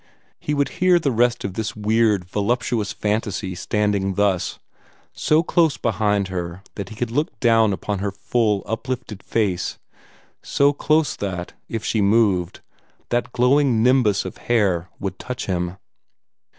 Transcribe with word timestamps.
He 0.39 0.55
would 0.55 0.69
hear 0.81 0.97
the 0.97 1.11
rest 1.11 1.43
of 1.43 1.53
this 1.53 1.75
weird, 1.75 2.25
voluptuous 2.25 2.91
fantasy 2.91 3.53
standing 3.53 4.15
thus, 4.15 4.57
so 5.13 5.43
close 5.43 5.77
behind 5.77 6.29
her 6.29 6.63
that 6.73 6.89
he 6.89 6.95
could 6.95 7.11
look 7.11 7.39
down 7.39 7.71
upon 7.71 7.99
her 7.99 8.09
full, 8.09 8.63
uplifted 8.65 9.23
lace 9.35 9.77
so 10.41 10.73
close 10.73 11.15
that, 11.17 11.53
if 11.69 11.85
she 11.85 12.01
moved, 12.01 12.61
that 13.09 13.31
glowing 13.31 13.83
nimbus 13.83 14.25
of 14.25 14.37
hair 14.37 14.89
would 14.99 15.19
touch 15.19 15.45
him. 15.45 15.77